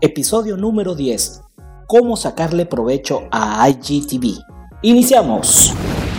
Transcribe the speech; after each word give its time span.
episodio 0.00 0.56
número 0.56 0.94
10. 0.94 1.42
Cómo 1.86 2.16
sacarle 2.16 2.66
provecho 2.66 3.24
a 3.32 3.68
IGTV. 3.68 4.38
Iniciamos. 4.82 5.74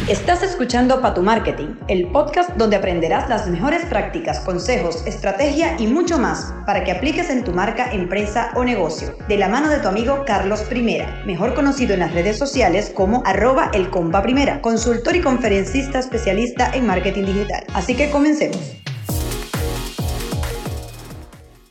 Estás 0.10 0.42
escuchando 0.42 1.02
Pa' 1.02 1.14
tu 1.14 1.22
Marketing, 1.22 1.76
el 1.88 2.12
podcast 2.12 2.50
donde 2.58 2.76
aprenderás 2.76 3.30
las 3.30 3.48
mejores 3.48 3.86
prácticas, 3.86 4.40
consejos, 4.40 5.06
estrategia 5.06 5.76
y 5.80 5.86
mucho 5.86 6.18
más 6.18 6.52
para 6.66 6.84
que 6.84 6.92
apliques 6.92 7.30
en 7.30 7.44
tu 7.44 7.54
marca, 7.54 7.92
empresa 7.94 8.52
o 8.56 8.64
negocio. 8.64 9.16
De 9.28 9.38
la 9.38 9.48
mano 9.48 9.70
de 9.70 9.78
tu 9.78 9.88
amigo 9.88 10.24
Carlos 10.26 10.62
Primera, 10.62 11.22
mejor 11.26 11.54
conocido 11.54 11.94
en 11.94 12.00
las 12.00 12.14
redes 12.14 12.40
sociales 12.40 12.92
como 12.94 13.22
arroba 13.26 13.70
el 13.74 13.90
primera, 14.24 14.62
consultor 14.62 15.16
y 15.16 15.22
conferencista 15.22 16.00
especialista 16.00 16.72
en 16.74 16.88
marketing 16.88 17.26
digital. 17.26 17.64
Así 17.74 17.96
que 17.96 18.10
comencemos. 18.10 18.80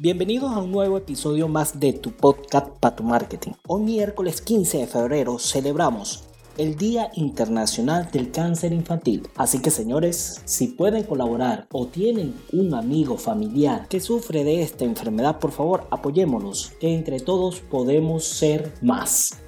Bienvenidos 0.00 0.52
a 0.52 0.58
un 0.58 0.70
nuevo 0.70 0.96
episodio 0.96 1.48
más 1.48 1.80
de 1.80 1.92
tu 1.92 2.12
podcast 2.12 2.68
Pa' 2.78 2.94
tu 2.94 3.02
Marketing. 3.02 3.50
Hoy 3.66 3.82
miércoles 3.82 4.40
15 4.40 4.78
de 4.78 4.86
febrero 4.86 5.40
celebramos 5.40 6.22
el 6.56 6.76
Día 6.76 7.10
Internacional 7.14 8.08
del 8.12 8.30
Cáncer 8.30 8.72
Infantil. 8.72 9.26
Así 9.34 9.60
que 9.60 9.72
señores, 9.72 10.40
si 10.44 10.68
pueden 10.68 11.02
colaborar 11.02 11.66
o 11.72 11.88
tienen 11.88 12.32
un 12.52 12.74
amigo 12.74 13.18
familiar 13.18 13.88
que 13.88 13.98
sufre 13.98 14.44
de 14.44 14.62
esta 14.62 14.84
enfermedad, 14.84 15.40
por 15.40 15.50
favor 15.50 15.88
apoyémonos, 15.90 16.74
que 16.78 16.94
entre 16.94 17.18
todos 17.18 17.58
podemos 17.58 18.22
ser 18.22 18.72
más. 18.80 19.40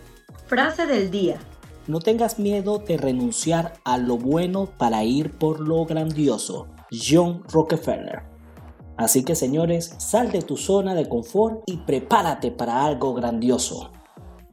Frase 0.49 0.85
del 0.85 1.13
día. 1.13 1.39
No 1.87 2.01
tengas 2.01 2.41
miedo 2.41 2.79
de 2.79 2.97
renunciar 2.97 3.75
a 3.85 3.99
lo 3.99 4.19
bueno 4.19 4.69
para 4.79 5.05
ir 5.05 5.31
por 5.31 5.61
lo 5.61 5.85
grandioso. 5.87 6.67
John 6.91 7.45
Rockefeller. 7.53 8.30
Así 9.01 9.25
que 9.25 9.35
señores, 9.35 9.95
sal 9.97 10.31
de 10.31 10.43
tu 10.43 10.59
zona 10.59 10.95
de 10.95 11.09
confort 11.09 11.63
y 11.65 11.79
prepárate 11.79 12.51
para 12.51 12.85
algo 12.85 13.15
grandioso. 13.15 13.91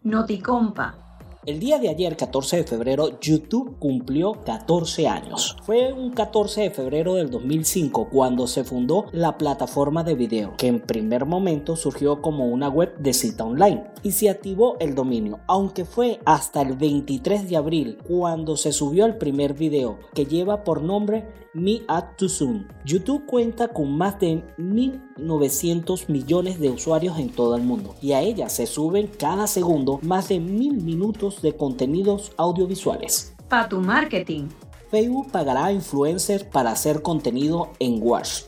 Noticompa. 0.04 1.07
El 1.48 1.62
día 1.62 1.80
de 1.80 1.88
ayer, 1.88 2.18
14 2.18 2.58
de 2.58 2.64
febrero, 2.66 3.22
YouTube 3.22 3.78
cumplió 3.80 4.34
14 4.44 5.08
años. 5.08 5.56
Fue 5.64 5.94
un 5.94 6.12
14 6.12 6.64
de 6.64 6.72
febrero 6.72 7.16
del 7.16 7.30
2005 7.30 8.10
cuando 8.10 8.48
se 8.48 8.66
fundó 8.66 9.06
la 9.14 9.38
plataforma 9.38 10.04
de 10.04 10.16
video, 10.16 10.56
que 10.58 10.68
en 10.68 10.82
primer 10.82 11.26
momento 11.26 11.78
surgió 11.78 12.22
como 12.22 12.48
una 12.48 12.68
web 12.68 12.98
de 12.98 13.14
cita 13.14 13.46
online 13.46 13.86
y 14.04 14.12
se 14.12 14.30
activó 14.30 14.76
el 14.82 14.94
dominio, 14.94 15.40
aunque 15.48 15.86
fue 15.86 16.20
hasta 16.26 16.62
el 16.64 16.76
23 16.76 17.48
de 17.48 17.56
abril 17.56 17.98
cuando 18.06 18.58
se 18.58 18.74
subió 18.74 19.06
el 19.06 19.18
primer 19.18 19.54
video 19.54 20.00
que 20.14 20.26
lleva 20.26 20.66
por 20.66 20.82
nombre 20.82 21.48
Me 21.54 21.82
at 21.88 22.18
Too 22.18 22.28
Soon. 22.28 22.68
YouTube 22.86 23.26
cuenta 23.26 23.70
con 23.70 23.98
más 23.98 24.20
de 24.20 24.44
1.900 24.58 26.10
millones 26.10 26.60
de 26.60 26.70
usuarios 26.70 27.18
en 27.20 27.30
todo 27.30 27.56
el 27.56 27.64
mundo 27.64 27.96
y 28.02 28.12
a 28.12 28.22
ella 28.22 28.50
se 28.50 28.68
suben 28.68 29.08
cada 29.08 29.48
segundo 29.48 30.00
más 30.04 30.28
de 30.28 30.40
mil 30.40 30.84
minutos 30.84 31.37
de 31.42 31.56
contenidos 31.56 32.32
audiovisuales. 32.38 33.34
Pa' 33.50 33.70
tu 33.70 33.80
marketing. 33.80 34.50
Facebook 34.90 35.32
pagará 35.32 35.66
a 35.66 35.72
influencers 35.72 36.44
para 36.44 36.72
hacer 36.72 37.02
contenido 37.02 37.72
en 37.80 38.00
Watch. 38.02 38.44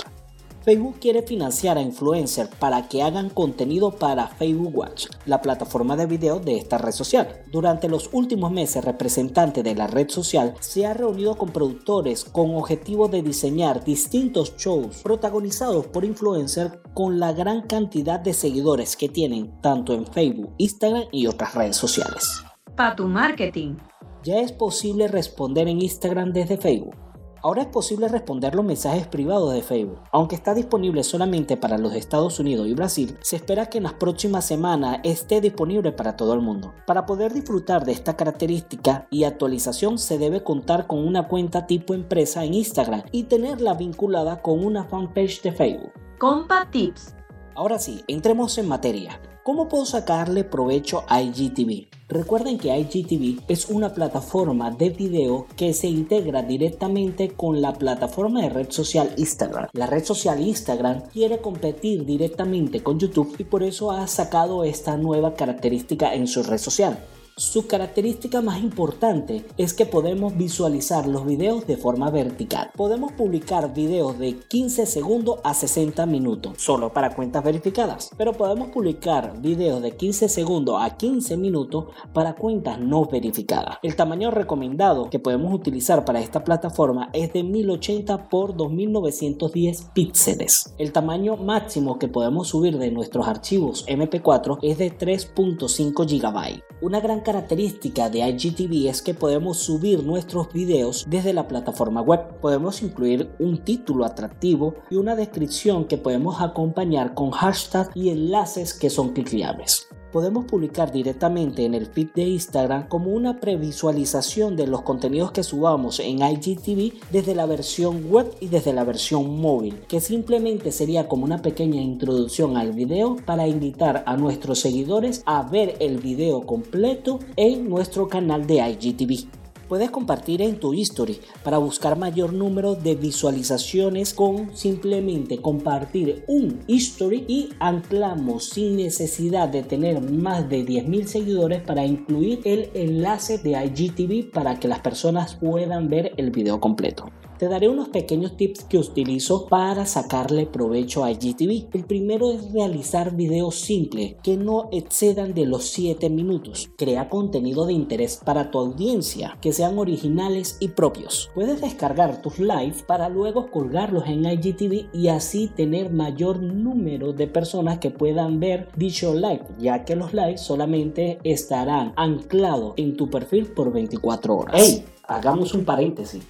Facebook 0.70 1.00
quiere 1.00 1.24
financiar 1.24 1.78
a 1.78 1.82
influencers 1.82 2.50
para 2.60 2.88
que 2.88 3.02
hagan 3.02 3.30
contenido 3.30 3.92
para 3.92 4.28
Facebook 4.28 4.76
Watch, 4.76 5.08
la 5.26 5.42
plataforma 5.42 5.96
de 5.96 6.06
video 6.06 6.40
de 6.40 6.58
esta 6.58 6.78
red 6.78 6.92
social. 6.92 7.44
Durante 7.52 7.88
los 7.88 8.10
últimos 8.12 8.52
meses, 8.52 8.84
representantes 8.84 9.64
de 9.64 9.74
la 9.74 9.88
red 9.88 10.10
social 10.10 10.54
se 10.60 10.86
ha 10.86 10.94
reunido 10.94 11.36
con 11.36 11.50
productores 11.50 12.24
con 12.24 12.56
objetivo 12.56 13.08
de 13.08 13.24
diseñar 13.24 13.84
distintos 13.84 14.56
shows 14.58 14.98
protagonizados 15.02 15.88
por 15.88 16.06
influencers 16.06 16.74
con 16.94 17.20
la 17.20 17.32
gran 17.34 17.62
cantidad 17.62 18.20
de 18.20 18.34
seguidores 18.34 18.96
que 18.96 19.10
tienen 19.10 19.60
tanto 19.62 19.94
en 19.94 20.06
Facebook, 20.06 20.54
Instagram 20.58 21.06
y 21.12 21.28
otras 21.28 21.56
redes 21.56 21.78
sociales. 21.78 22.44
Pa' 22.80 22.96
tu 22.96 23.10
marketing. 23.10 23.76
Ya 24.24 24.40
es 24.40 24.54
posible 24.54 25.10
responder 25.10 25.68
en 25.68 25.82
Instagram 25.82 26.32
desde 26.32 26.56
Facebook. 26.56 26.96
Ahora 27.44 27.64
es 27.64 27.68
posible 27.68 28.08
responder 28.08 28.56
los 28.56 28.64
mensajes 28.64 29.06
privados 29.06 29.54
de 29.54 29.62
Facebook. 29.62 30.00
Aunque 30.14 30.36
está 30.36 30.54
disponible 30.54 31.04
solamente 31.04 31.58
para 31.58 31.78
los 31.78 31.94
Estados 31.94 32.40
Unidos 32.40 32.70
y 32.70 32.74
Brasil, 32.74 33.18
se 33.22 33.36
espera 33.36 33.66
que 33.66 33.80
en 33.80 33.84
las 33.84 33.96
próximas 33.96 34.46
semanas 34.46 35.02
esté 35.04 35.42
disponible 35.42 35.92
para 35.92 36.16
todo 36.16 36.34
el 36.34 36.40
mundo. 36.40 36.74
Para 36.88 37.06
poder 37.06 37.34
disfrutar 37.34 37.84
de 37.84 37.92
esta 37.92 38.16
característica 38.16 39.10
y 39.12 39.26
actualización 39.26 39.98
se 39.98 40.18
debe 40.18 40.42
contar 40.42 40.88
con 40.88 41.06
una 41.06 41.28
cuenta 41.28 41.68
tipo 41.68 41.94
empresa 41.94 42.46
en 42.46 42.54
Instagram 42.54 43.04
y 43.12 43.24
tenerla 43.24 43.74
vinculada 43.74 44.42
con 44.42 44.64
una 44.64 44.86
fanpage 44.86 45.42
de 45.42 45.52
Facebook. 45.52 45.92
Compa 46.18 46.70
Tips. 46.72 47.14
Ahora 47.56 47.78
sí, 47.78 48.06
entremos 48.08 48.58
en 48.58 48.70
materia. 48.70 49.20
¿Cómo 49.50 49.68
puedo 49.68 49.84
sacarle 49.84 50.44
provecho 50.44 51.06
a 51.08 51.24
IGTV? 51.24 51.88
Recuerden 52.08 52.60
que 52.60 52.68
IGTV 52.78 53.42
es 53.48 53.68
una 53.70 53.96
plataforma 53.96 54.70
de 54.70 54.92
video 54.92 55.48
que 55.58 55.74
se 55.74 55.88
integra 55.88 56.44
directamente 56.44 57.30
con 57.30 57.60
la 57.60 57.74
plataforma 57.74 58.44
de 58.44 58.50
red 58.50 58.70
social 58.70 59.12
Instagram. 59.18 59.70
La 59.74 59.88
red 59.88 60.04
social 60.04 60.40
Instagram 60.40 61.02
quiere 61.12 61.40
competir 61.40 62.06
directamente 62.06 62.84
con 62.84 63.00
YouTube 63.00 63.38
y 63.40 63.44
por 63.44 63.64
eso 63.64 63.90
ha 63.90 64.06
sacado 64.06 64.64
esta 64.64 64.98
nueva 64.98 65.34
característica 65.34 66.14
en 66.14 66.28
su 66.28 66.44
red 66.44 66.60
social. 66.60 67.00
Su 67.40 67.68
característica 67.68 68.42
más 68.42 68.62
importante 68.62 69.46
es 69.56 69.74
que 69.74 69.86
podemos 69.86 70.36
visualizar 70.36 71.08
los 71.08 71.26
videos 71.26 71.66
de 71.66 71.78
forma 71.78 72.12
vertical. 72.12 72.70
Podemos 72.76 73.14
publicar 73.14 73.74
videos 73.74 74.20
de 74.20 74.36
15 74.36 74.86
segundos 74.86 75.40
a 75.46 75.54
60 75.54 76.06
minutos, 76.06 76.62
solo 76.62 76.92
para 76.92 77.16
cuentas 77.16 77.42
verificadas. 77.46 78.12
Pero 78.18 78.34
podemos 78.34 78.68
publicar 78.72 79.40
videos 79.40 79.82
de 79.82 79.96
15 79.96 80.28
segundos 80.28 80.82
a 80.82 80.98
15 80.98 81.38
minutos 81.38 81.86
para 82.12 82.36
cuentas 82.36 82.78
no 82.78 83.06
verificadas. 83.06 83.78
El 83.84 83.96
tamaño 83.96 84.32
recomendado 84.32 85.10
que 85.10 85.20
podemos 85.20 85.54
utilizar 85.54 86.04
para 86.04 86.20
esta 86.20 86.44
plataforma 86.44 87.10
es 87.14 87.32
de 87.32 87.44
1080 87.44 88.16
x 88.16 88.58
2910 88.58 89.92
píxeles. 89.94 90.76
El 90.78 90.92
tamaño 90.92 91.38
máximo 91.38 92.00
que 92.00 92.10
podemos 92.10 92.50
subir 92.50 92.78
de 92.78 92.92
nuestros 92.92 93.30
archivos 93.30 93.88
MP4 93.88 94.60
es 94.62 94.78
de 94.78 94.92
3.5 94.92 96.06
GB. 96.06 96.64
Una 96.82 97.00
gran 97.00 97.22
característica 97.30 98.10
de 98.10 98.28
IGTV 98.28 98.90
es 98.90 99.04
que 99.04 99.14
podemos 99.14 99.60
subir 99.60 100.04
nuestros 100.04 100.52
videos 100.52 101.06
desde 101.08 101.32
la 101.32 101.48
plataforma 101.48 102.02
web. 102.02 102.22
Podemos 102.42 102.82
incluir 102.82 103.30
un 103.38 103.60
título 103.60 104.04
atractivo 104.04 104.74
y 104.90 104.96
una 104.96 105.16
descripción 105.16 105.86
que 105.86 106.00
podemos 106.00 106.42
acompañar 106.42 107.14
con 107.14 107.30
hashtags 107.30 107.92
y 107.94 108.10
enlaces 108.10 108.74
que 108.74 108.90
son 108.90 109.14
cliqueables 109.14 109.89
podemos 110.12 110.46
publicar 110.46 110.92
directamente 110.92 111.66
en 111.66 111.74
el 111.74 111.88
feed 111.88 112.10
de 112.16 112.24
Instagram 112.24 112.88
como 112.88 113.12
una 113.12 113.40
previsualización 113.40 114.56
de 114.56 114.68
los 114.68 114.82
contenidos 114.82 115.32
que 115.32 115.44
subamos 115.44 116.00
en 116.00 116.20
IGTV 116.20 116.94
desde 117.12 117.36
la 117.36 117.46
versión 117.46 118.10
web 118.10 118.32
y 118.40 118.48
desde 118.48 118.74
la 118.74 118.84
versión 118.84 119.40
móvil, 119.40 119.80
que 119.88 120.02
simplemente 120.02 120.72
sería 120.72 121.08
como 121.08 121.26
una 121.26 121.42
pequeña 121.42 121.82
introducción 121.82 122.58
al 122.58 122.74
video 122.74 123.18
para 123.26 123.48
invitar 123.48 124.04
a 124.06 124.18
nuestros 124.18 124.60
seguidores 124.60 125.24
a 125.26 125.44
ver 125.44 125.76
el 125.80 125.98
video 126.00 126.46
completo 126.46 127.20
en 127.36 127.70
nuestro 127.70 128.08
canal 128.08 128.48
de 128.48 128.56
IGTV 128.56 129.39
puedes 129.70 129.92
compartir 129.92 130.42
en 130.42 130.60
tu 130.60 130.74
history 130.74 131.22
para 131.44 131.60
buscar 131.60 131.98
mayor 131.98 132.34
número 132.34 132.76
de 132.76 132.96
visualizaciones 132.96 134.14
con 134.14 134.58
simplemente 134.58 135.38
compartir 135.38 136.26
un 136.28 136.60
history 136.68 137.24
y 137.28 137.50
anclamos 137.60 138.50
sin 138.50 138.76
necesidad 138.76 139.48
de 139.48 139.64
tener 139.64 140.02
más 140.02 140.50
de 140.50 140.66
10.000 140.66 141.06
seguidores 141.06 141.62
para 141.62 141.86
incluir 141.86 142.42
el 142.44 142.72
enlace 142.74 143.38
de 143.38 143.52
IGTV 143.52 144.32
para 144.32 144.60
que 144.60 144.68
las 144.68 144.80
personas 144.80 145.36
puedan 145.36 145.88
ver 145.90 146.14
el 146.18 146.32
video 146.32 146.60
completo 146.60 147.06
te 147.40 147.48
daré 147.48 147.70
unos 147.70 147.88
pequeños 147.88 148.36
tips 148.36 148.66
que 148.66 148.78
utilizo 148.78 149.48
para 149.48 149.86
sacarle 149.86 150.46
provecho 150.46 151.06
a 151.06 151.12
IGTV. 151.12 151.70
El 151.74 151.86
primero 151.86 152.32
es 152.32 152.52
realizar 152.52 153.16
videos 153.16 153.56
simples 153.56 154.16
que 154.22 154.36
no 154.36 154.68
excedan 154.74 155.34
de 155.34 155.46
los 155.46 155.70
7 155.70 156.10
minutos. 156.10 156.70
Crea 156.76 157.08
contenido 157.08 157.66
de 157.66 157.72
interés 157.74 158.20
para 158.24 158.52
tu 158.52 158.60
audiencia, 158.60 159.38
que 159.42 159.54
sean 159.54 159.80
originales 159.80 160.58
y 160.60 160.68
propios. 160.68 161.32
Puedes 161.34 161.62
descargar 161.62 162.22
tus 162.22 162.40
lives 162.40 162.84
para 162.84 163.08
luego 163.08 163.50
colgarlos 163.50 164.04
en 164.08 164.26
IGTV 164.26 164.90
y 164.94 165.08
así 165.08 165.50
tener 165.56 165.92
mayor 165.92 166.42
número 166.42 167.14
de 167.14 167.28
personas 167.28 167.80
que 167.80 167.90
puedan 167.90 168.42
ver 168.42 168.68
dicho 168.76 169.14
live, 169.14 169.44
ya 169.58 169.86
que 169.86 169.96
los 169.96 170.14
lives 170.14 170.42
solamente 170.42 171.20
estarán 171.24 171.94
anclados 171.96 172.74
en 172.76 172.98
tu 172.98 173.10
perfil 173.10 173.46
por 173.46 173.72
24 173.72 174.36
horas. 174.36 174.56
¡Hey! 174.58 174.84
Hagamos 175.08 175.54
un 175.54 175.64
paréntesis. 175.64 176.22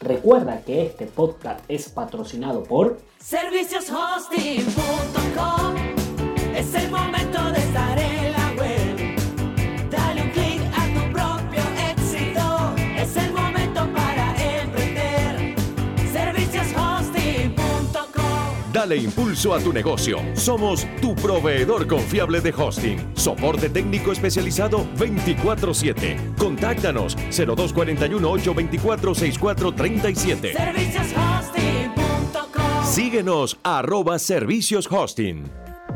Recuerda 0.00 0.62
que 0.62 0.86
este 0.86 1.06
podcast 1.06 1.64
es 1.68 1.88
patrocinado 1.88 2.62
por 2.62 2.98
servicioshosting.com. 3.18 5.74
Es 6.54 6.72
el 6.74 6.88
momento 6.90 7.50
de 7.50 7.67
Dale 18.78 18.96
impulso 18.96 19.54
a 19.54 19.58
tu 19.58 19.72
negocio. 19.72 20.20
Somos 20.34 20.86
tu 21.00 21.16
proveedor 21.16 21.88
confiable 21.88 22.40
de 22.40 22.54
hosting. 22.56 23.10
Soporte 23.16 23.68
técnico 23.68 24.12
especializado 24.12 24.86
24/7. 24.96 26.16
Contáctanos 26.38 27.16
0241 27.16 28.30
824 28.30 29.14
6437. 29.16 30.52
Servicioshosting.com 30.52 32.84
Síguenos 32.84 33.58
arroba 33.64 34.20
servicios 34.20 34.88
hosting. 34.88 35.42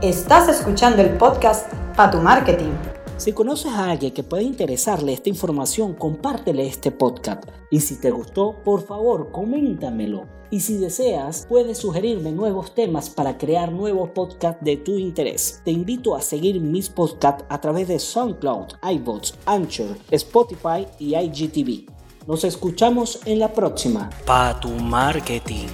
Estás 0.02 0.49
escuchando 0.49 1.02
el 1.02 1.11
podcast 1.11 1.73
Pa' 1.94 2.11
tu 2.11 2.19
Marketing. 2.19 2.73
Si 3.17 3.32
conoces 3.32 3.70
a 3.70 3.93
alguien 3.93 4.12
que 4.12 4.25
puede 4.25 4.43
interesarle 4.43 5.12
esta 5.12 5.29
información, 5.29 5.94
compártele 5.94 6.67
este 6.67 6.90
podcast. 6.90 7.44
Y 7.70 7.79
si 7.79 8.00
te 8.00 8.11
gustó, 8.11 8.56
por 8.64 8.84
favor, 8.84 9.31
coméntamelo. 9.31 10.42
Y 10.52 10.60
si 10.60 10.76
deseas, 10.76 11.46
puedes 11.49 11.78
sugerirme 11.78 12.31
nuevos 12.31 12.75
temas 12.75 13.08
para 13.08 13.38
crear 13.38 13.72
nuevos 13.72 14.10
podcasts 14.10 14.62
de 14.62 14.76
tu 14.76 14.99
interés. 14.99 15.62
Te 15.64 15.70
invito 15.70 16.14
a 16.14 16.20
seguir 16.20 16.60
mis 16.60 16.90
podcasts 16.90 17.43
a 17.49 17.58
través 17.58 17.88
de 17.88 17.99
SoundCloud, 17.99 18.75
iBots, 18.82 19.34
Anchor, 19.46 19.96
Spotify 20.10 20.87
y 20.99 21.16
IGTV. 21.16 21.90
Nos 22.26 22.44
escuchamos 22.44 23.20
en 23.25 23.38
la 23.38 23.50
próxima. 23.50 24.10
Pa' 24.26 24.60
tu 24.60 24.69
marketing. 24.69 25.69